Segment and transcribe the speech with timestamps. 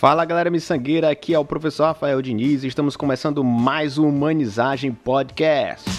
[0.00, 4.92] Fala galera miçangueira, aqui é o professor Rafael Diniz e estamos começando mais um Humanizagem
[4.92, 5.90] Podcast.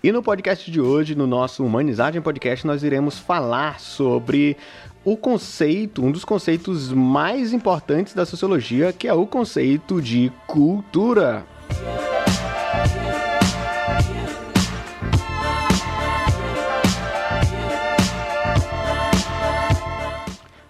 [0.00, 4.56] E no podcast de hoje, no nosso Humanizagem Podcast, nós iremos falar sobre
[5.04, 11.44] o conceito, um dos conceitos mais importantes da sociologia, que é o conceito de cultura.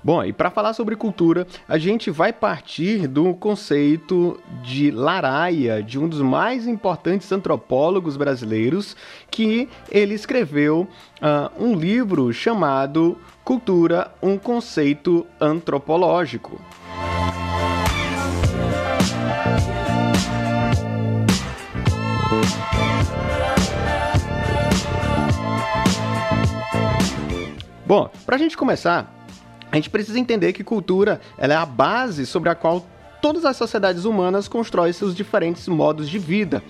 [0.06, 5.98] Bom, e para falar sobre cultura, a gente vai partir do conceito de Laraia, de
[5.98, 8.96] um dos mais importantes antropólogos brasileiros,
[9.28, 10.86] que ele escreveu
[11.20, 16.60] uh, um livro chamado Cultura, um conceito antropológico.
[27.84, 29.15] Bom, para a gente começar,
[29.76, 32.86] a gente precisa entender que cultura ela é a base sobre a qual
[33.20, 36.62] todas as sociedades humanas constroem seus diferentes modos de vida.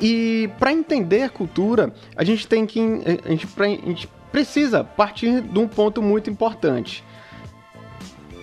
[0.00, 2.80] E para entender cultura, a gente tem que
[3.24, 7.04] a gente, a gente precisa partir de um ponto muito importante.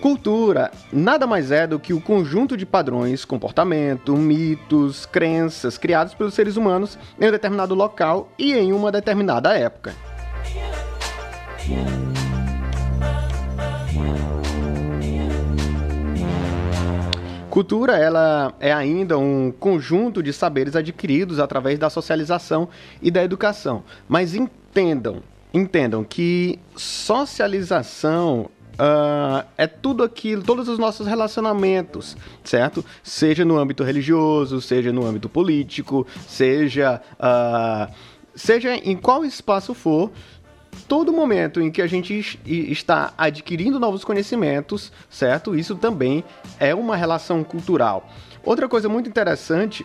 [0.00, 6.34] Cultura nada mais é do que o conjunto de padrões, comportamento, mitos, crenças criados pelos
[6.34, 9.94] seres humanos em um determinado local e em uma determinada época.
[17.56, 22.68] Cultura ela é ainda um conjunto de saberes adquiridos através da socialização
[23.00, 23.82] e da educação.
[24.06, 25.22] Mas entendam,
[25.54, 32.84] entendam que socialização Uh, é tudo aquilo, todos os nossos relacionamentos, certo?
[33.02, 37.90] Seja no âmbito religioso, seja no âmbito político, seja, uh,
[38.34, 40.12] seja em qual espaço for,
[40.88, 45.56] todo momento em que a gente está adquirindo novos conhecimentos, certo?
[45.56, 46.24] Isso também
[46.58, 48.08] é uma relação cultural.
[48.44, 49.84] Outra coisa muito interessante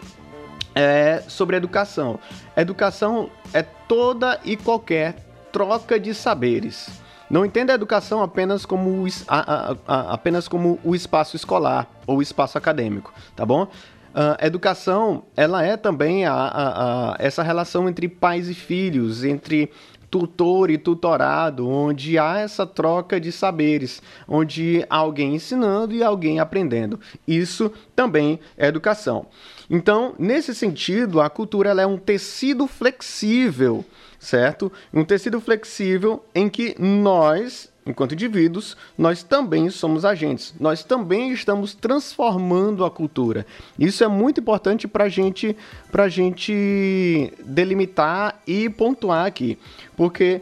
[0.76, 2.20] é sobre educação.
[2.56, 5.16] Educação é toda e qualquer
[5.52, 6.90] troca de saberes.
[7.30, 12.18] Não entenda a educação apenas como, a, a, a, apenas como o espaço escolar ou
[12.18, 13.64] o espaço acadêmico, tá bom?
[13.64, 19.72] Uh, educação, ela é também a, a, a, essa relação entre pais e filhos, entre
[20.12, 27.00] tutor e tutorado, onde há essa troca de saberes, onde alguém ensinando e alguém aprendendo.
[27.26, 29.28] Isso também é educação.
[29.70, 33.86] Então, nesse sentido, a cultura é um tecido flexível,
[34.20, 34.70] certo?
[34.94, 40.54] Um tecido flexível em que nós enquanto indivíduos, nós também somos agentes.
[40.60, 43.46] Nós também estamos transformando a cultura.
[43.78, 45.56] Isso é muito importante para gente,
[45.92, 49.58] a gente delimitar e pontuar aqui,
[49.96, 50.42] porque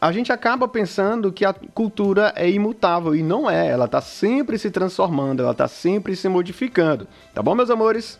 [0.00, 3.66] a gente acaba pensando que a cultura é imutável e não é.
[3.68, 7.08] Ela está sempre se transformando, ela está sempre se modificando.
[7.34, 8.18] Tá bom, meus amores?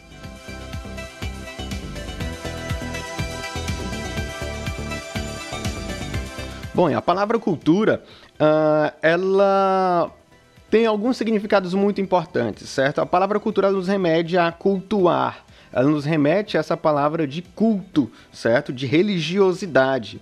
[6.77, 8.03] Bom, a palavra cultura
[8.41, 10.11] uh, ela
[10.71, 13.01] tem alguns significados muito importantes, certo?
[13.01, 18.11] A palavra cultura nos remete a cultuar, ela nos remete a essa palavra de culto,
[18.33, 18.73] certo?
[18.73, 20.21] De religiosidade.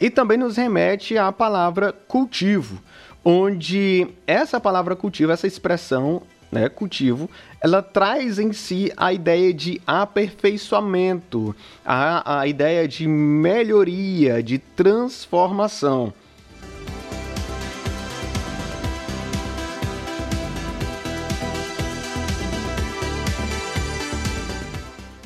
[0.00, 2.82] E também nos remete à palavra cultivo,
[3.24, 7.30] onde essa palavra cultivo, essa expressão, né, cultivo,
[7.60, 16.12] ela traz em si a ideia de aperfeiçoamento, a, a ideia de melhoria, de transformação.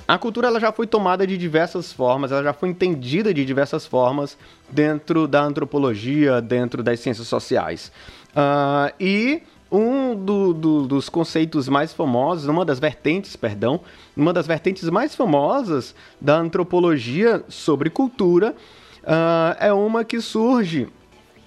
[0.09, 3.85] A cultura ela já foi tomada de diversas formas, ela já foi entendida de diversas
[3.85, 4.39] formas
[4.71, 7.91] dentro da antropologia, dentro das ciências sociais.
[8.31, 13.81] Uh, e um do, do, dos conceitos mais famosos, uma das vertentes, perdão,
[14.17, 18.55] uma das vertentes mais famosas da antropologia sobre cultura
[19.03, 20.89] uh, é uma que surge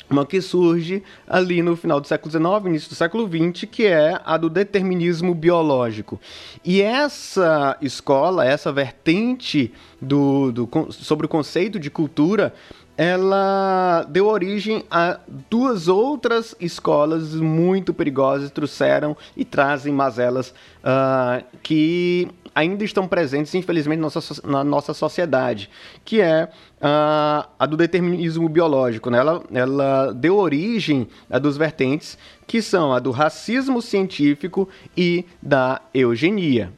[0.10, 4.20] uma que surge ali no final do século XIX, início do século XX, que é
[4.26, 6.20] a do determinismo biológico.
[6.64, 9.72] E essa escola, essa vertente
[10.02, 12.54] do, do, sobre o conceito de cultura,
[12.98, 15.20] ela deu origem a
[15.50, 20.54] duas outras escolas muito perigosas, trouxeram e trazem mazelas
[20.84, 22.28] uh, que
[22.60, 24.02] ainda estão presentes, infelizmente,
[24.44, 25.70] na nossa sociedade,
[26.04, 29.10] que é uh, a do determinismo biológico.
[29.10, 29.18] Né?
[29.18, 35.82] Ela, ela deu origem a duas vertentes, que são a do racismo científico e da
[35.94, 36.74] eugenia.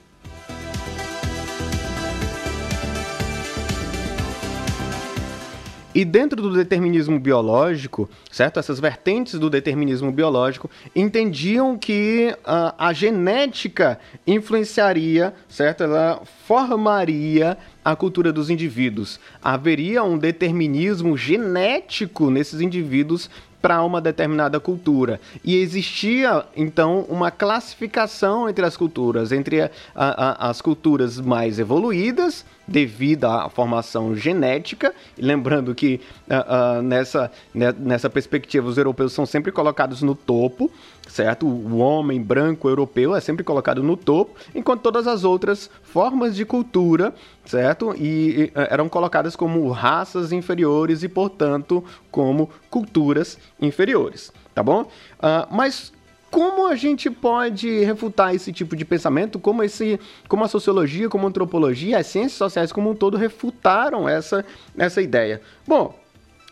[5.94, 8.60] E dentro do determinismo biológico, certo?
[8.60, 15.84] Essas vertentes do determinismo biológico entendiam que uh, a genética influenciaria, certo?
[15.84, 19.20] Ela formaria a cultura dos indivíduos.
[19.44, 23.30] Haveria um determinismo genético nesses indivíduos
[23.62, 25.19] para uma determinada cultura.
[25.44, 32.46] E existia, então, uma classificação entre as culturas, entre a, a, as culturas mais evoluídas,
[32.68, 39.52] devido à formação genética, lembrando que uh, nessa, né, nessa perspectiva os europeus são sempre
[39.52, 40.72] colocados no topo,
[41.08, 41.46] certo?
[41.46, 46.46] O homem branco europeu é sempre colocado no topo, enquanto todas as outras formas de
[46.46, 47.13] cultura,
[47.46, 47.94] certo?
[47.98, 54.81] E, e eram colocadas como raças inferiores e, portanto, como culturas inferiores, tá bom?
[54.81, 55.94] Uh, mas
[56.31, 59.38] como a gente pode refutar esse tipo de pensamento?
[59.38, 60.00] Como, esse,
[60.30, 64.46] como a sociologia, como a antropologia, as ciências sociais como um todo refutaram essa,
[64.78, 65.42] essa ideia?
[65.68, 65.94] Bom,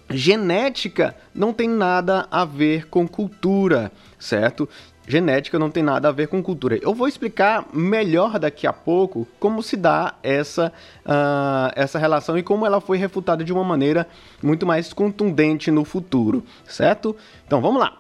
[0.10, 3.90] genética não tem nada a ver com cultura,
[4.20, 4.68] certo?
[5.10, 6.78] Genética não tem nada a ver com cultura.
[6.80, 10.72] Eu vou explicar melhor daqui a pouco como se dá essa,
[11.04, 14.06] uh, essa relação e como ela foi refutada de uma maneira
[14.40, 17.16] muito mais contundente no futuro, certo?
[17.48, 17.98] Então vamos lá.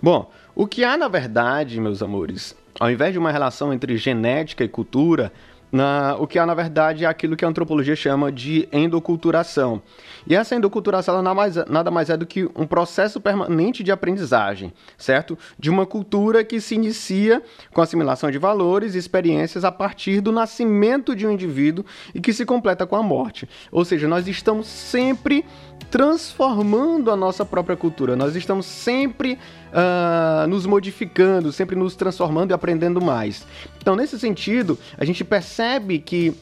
[0.00, 4.64] Bom, o que há na verdade, meus amores, ao invés de uma relação entre genética
[4.64, 5.30] e cultura,
[5.70, 9.80] na, o que há na verdade é aquilo que a antropologia chama de endoculturação.
[10.26, 14.72] E essa endoculturação nada mais, nada mais é do que um processo permanente de aprendizagem,
[14.98, 15.38] certo?
[15.58, 17.42] De uma cultura que se inicia
[17.72, 21.84] com assimilação de valores e experiências a partir do nascimento de um indivíduo
[22.14, 23.48] e que se completa com a morte.
[23.70, 25.44] Ou seja, nós estamos sempre
[25.90, 29.38] transformando a nossa própria cultura, nós estamos sempre
[29.72, 33.44] uh, nos modificando, sempre nos transformando e aprendendo mais.
[33.80, 36.34] Então, nesse sentido, a gente percebe que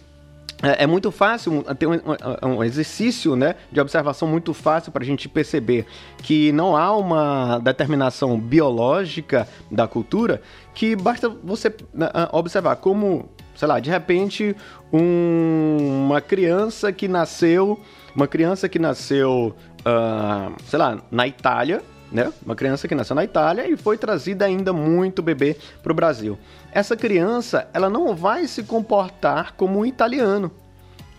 [0.62, 1.98] é, é muito fácil ter um,
[2.42, 5.86] um, exercício né, de observação muito fácil para a gente perceber
[6.18, 10.42] que não há uma determinação biológica da cultura
[10.74, 14.54] que basta você né, observar como, sei lá, de repente
[14.92, 17.80] um, uma criança que nasceu,
[18.18, 21.80] uma criança que nasceu, uh, sei lá, na Itália,
[22.10, 22.32] né?
[22.44, 26.36] Uma criança que nasceu na Itália e foi trazida ainda muito bebê para o Brasil.
[26.72, 30.50] Essa criança, ela não vai se comportar como um italiano.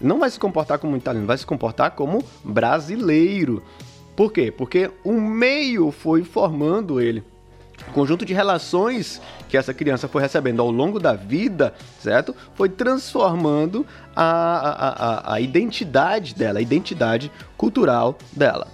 [0.02, 3.64] Não vai se comportar como um italiano, vai se comportar como brasileiro.
[4.14, 4.52] Por quê?
[4.52, 7.24] Porque o meio foi formando ele.
[7.88, 12.36] O conjunto de relações que essa criança foi recebendo ao longo da vida, certo?
[12.54, 13.86] Foi transformando
[14.16, 18.68] a, a, a, a identidade dela, a identidade cultural dela.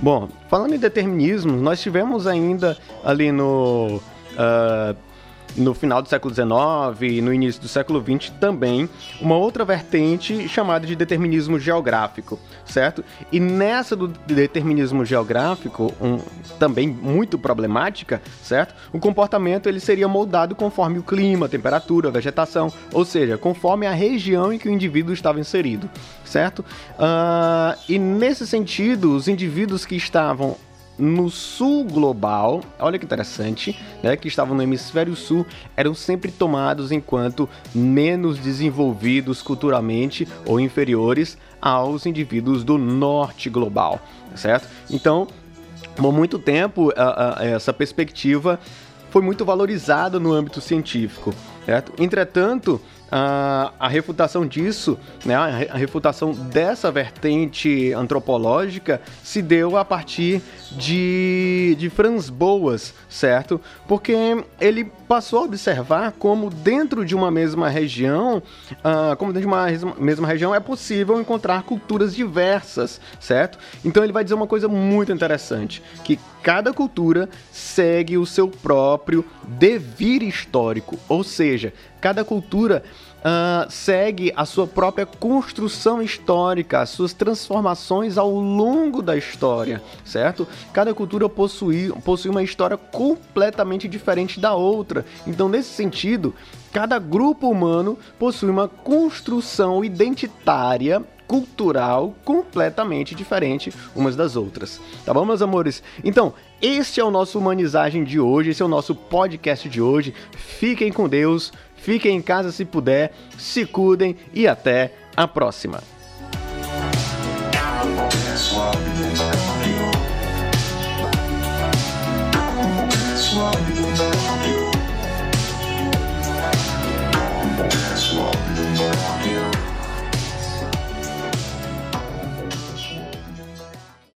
[0.00, 4.96] Bom, falando em determinismo, nós tivemos ainda ali no uh,
[5.58, 6.48] no final do século XIX
[7.02, 8.88] e no início do século XX também
[9.20, 13.04] uma outra vertente chamada de determinismo geográfico, certo?
[13.32, 16.18] E nessa do determinismo geográfico, um,
[16.58, 18.74] também muito problemática, certo?
[18.92, 24.52] O comportamento ele seria moldado conforme o clima, temperatura, vegetação, ou seja, conforme a região
[24.52, 25.88] em que o indivíduo estava inserido,
[26.24, 26.60] certo?
[26.60, 30.56] Uh, e nesse sentido, os indivíduos que estavam
[30.98, 36.90] no sul global, olha que interessante, né, que estavam no hemisfério sul, eram sempre tomados
[36.90, 44.00] enquanto menos desenvolvidos culturalmente ou inferiores aos indivíduos do norte global,
[44.34, 44.68] certo?
[44.90, 45.28] Então,
[45.94, 48.58] por muito tempo, a, a, essa perspectiva
[49.10, 51.92] foi muito valorizada no âmbito científico, certo?
[52.02, 60.42] Entretanto, a, a refutação disso, né, a refutação dessa vertente antropológica se deu a partir
[60.72, 63.60] de, de Franz Boas, certo?
[63.86, 64.14] Porque
[64.60, 69.66] ele passou a observar como dentro de uma mesma região, uh, como dentro de uma
[69.98, 73.58] mesma região é possível encontrar culturas diversas, certo?
[73.84, 79.24] Então ele vai dizer uma coisa muito interessante, que cada cultura segue o seu próprio
[79.46, 82.82] devir histórico, ou seja, cada cultura
[83.18, 90.46] uh, segue a sua própria construção histórica, as suas transformações ao longo da história, certo?
[90.72, 95.04] Cada cultura possui, possui uma história completamente diferente da outra.
[95.26, 96.34] Então, nesse sentido,
[96.72, 104.80] cada grupo humano possui uma construção identitária cultural completamente diferente umas das outras.
[105.04, 105.82] Tá bom, meus amores?
[106.02, 110.14] Então, este é o nosso Humanizagem de hoje, esse é o nosso podcast de hoje.
[110.32, 115.97] Fiquem com Deus, fiquem em casa se puder, se cuidem e até a próxima.